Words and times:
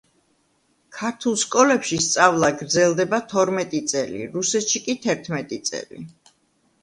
ქართულ 0.99 1.35
სკოლებში 1.41 1.99
სწავლა 2.05 2.49
გრძლდება 2.61 3.19
თორმეტი 3.33 3.81
წელი, 3.91 4.23
რუსეთში 4.37 4.81
კი 4.87 4.95
თერთმეტი 5.05 5.61
წელი. 5.69 6.01